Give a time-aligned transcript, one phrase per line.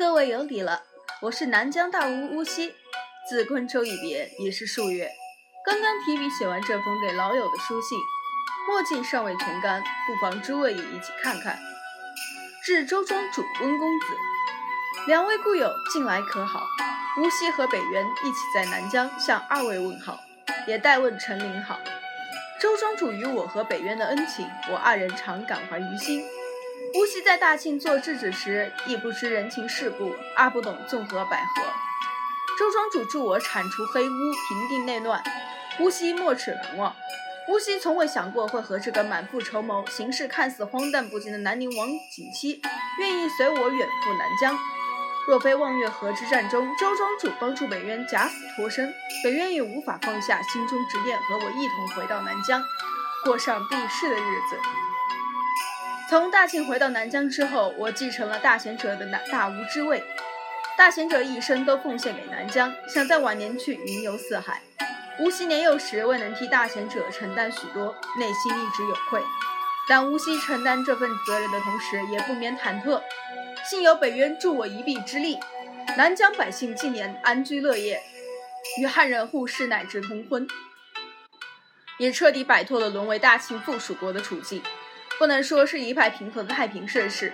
[0.00, 0.80] 各位有礼了，
[1.20, 2.72] 我是南疆大巫巫溪，
[3.28, 5.10] 自昆州一别已是数月，
[5.62, 7.98] 刚刚提笔写完这封给老友的书信，
[8.66, 11.58] 墨镜尚未全干，不妨诸位也一起看看。
[12.64, 14.06] 致周庄主温公子，
[15.06, 16.66] 两位故友近来可好？
[17.18, 20.18] 巫溪和北渊一起在南疆向二位问好，
[20.66, 21.78] 也代问陈琳好。
[22.58, 26.24] 周庄主与我和北渊的恩情，我二人常感怀于心。
[26.94, 31.62] 乌溪在大庆做质子时，亦不知人情世故，二不懂纵横捭阖。
[32.58, 35.22] 周庄主助我铲除黑污，平定内乱，
[35.78, 36.94] 乌溪没齿难忘。
[37.48, 42.60] 乌溪从未想过会和这个满腹筹谋、行事看似荒诞不经的南宁王景期，
[42.98, 44.58] 愿意随我远赴南疆。
[45.28, 52.64] 若非望月河之战中，周庄主帮助北渊假死脱身，北渊也无法放下心中执念，和我一同回到南疆，
[53.24, 54.58] 过上避世的日子。
[56.10, 60.02] 从大庆回到南疆之后，我继承了大贤者的大大吴之位。
[60.76, 64.60] 大贤者一生都奉献给南疆，想在晚年去云游四海。
[65.20, 69.22] 吴锡年幼时未能替大贤者承担许多，内心一直有愧。
[69.88, 73.00] 但吴锡承担这份责任的同时，也不免忐忑。
[73.64, 75.38] 幸有北渊助我一臂之力，
[75.96, 78.02] 南疆百姓近年安居乐业，
[78.80, 80.48] 与汉人互市乃至通婚，
[81.98, 84.60] 也彻底摆脱了沦为大清附属国的处境。
[85.20, 87.30] 不能说是一派平和的太平盛世，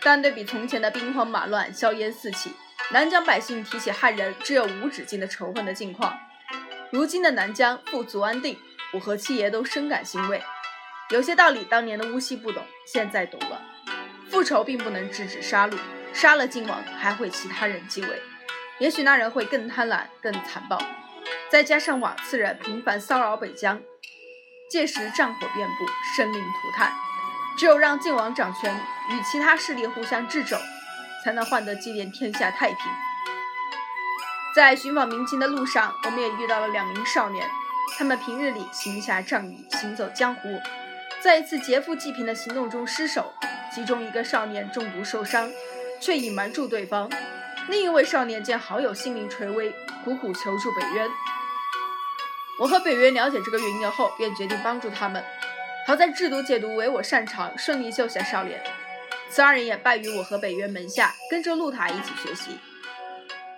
[0.00, 2.52] 但对比从前的兵荒马乱、硝烟四起，
[2.92, 6.16] 南疆百姓提起汉人只有无止境的仇恨的境况。
[6.92, 8.56] 如今的南疆富足安定，
[8.92, 10.40] 我和七爷都深感欣慰。
[11.10, 13.60] 有些道理当年的乌溪不懂，现在懂了。
[14.30, 15.76] 复仇并不能制止杀戮，
[16.12, 18.22] 杀了靖王还会其他人继位，
[18.78, 20.80] 也许那人会更贪婪、更残暴。
[21.50, 23.82] 再加上瓦刺人频繁骚扰北疆，
[24.70, 25.84] 届时战火遍布，
[26.16, 26.92] 生灵涂炭。
[27.56, 28.74] 只有让靖王掌权，
[29.10, 30.56] 与其他势力互相掣肘，
[31.24, 32.78] 才能换得今年天下太平。
[34.54, 37.48] 在寻访民情的路上，我们也遇到了两名少年，
[37.98, 40.60] 他们平日里行侠仗义，行走江湖，
[41.20, 43.32] 在一次劫富济贫的行动中失手，
[43.72, 45.50] 其中一个少年中毒受伤，
[46.00, 47.08] 却隐瞒住对方；
[47.68, 49.74] 另一位少年见好友性命垂危，
[50.04, 51.08] 苦苦求助北渊。
[52.60, 55.24] 我和北渊了解这个原因后，便决定帮助他们。
[55.86, 58.58] 好在制毒解毒为我擅长，顺利救下少年。
[59.28, 62.58] 此二人也拜于我和北渊门下，跟着陆塔一起学习。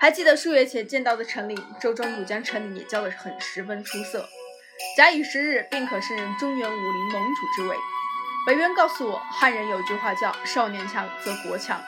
[0.01, 4.29] 还记得数月前见到的陈琳，周庄主将陈琳也教得很十分出色。
[4.97, 7.77] 假以时日，便可胜任中原武林盟主之位。
[8.45, 11.81] 北渊告诉我，汉人有句话叫“少年强则国强”。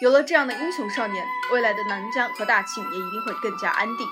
[0.00, 4.06] 有了这样的英雄少年，未来的南疆和大庆也一定会更加安定。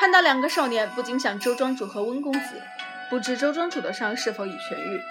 [0.00, 2.60] 看到两个少年，不禁想周庄主和温公子。
[3.10, 5.02] 不知周庄主的伤是否已痊愈？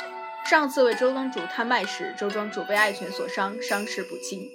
[0.49, 4.49] 上次为周庄主探脉时，周庄主被爱犬所伤，伤势不轻。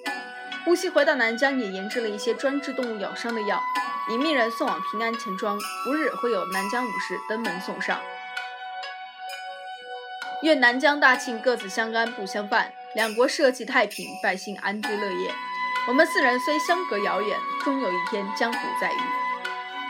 [0.66, 3.62] 乌溪回到南疆，也研制了一些专治动物咬伤的药，
[4.10, 8.00] 已命人送往平安钱庄，不日会有南疆武士登门送上。
[10.42, 15.34] 愿南疆大庆各自相安不相犯，两国社稷太平，百姓安居乐业。
[15.86, 18.96] 我们四人虽相隔遥远，终有一天江湖再遇。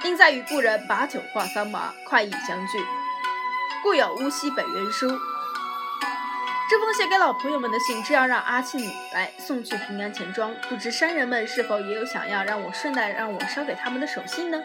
[0.03, 2.85] 应在与故人把酒话桑麻，快意相聚。
[3.85, 5.07] 故有乌溪北渊书。
[6.71, 8.81] 这封写给老朋友们的信，这样让阿庆
[9.13, 14.59] 来送去平安钱庄，不知山人们是否也有想要让我顺带让我捎给他们的手信呢？